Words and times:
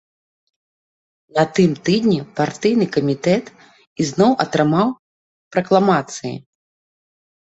На 1.37 1.41
тым 1.57 1.73
тыдні 1.89 2.15
партыйны 2.39 2.87
камітэт 2.95 3.51
ізноў 4.05 4.31
атрымаў 4.47 4.87
пракламацыі. 5.57 6.33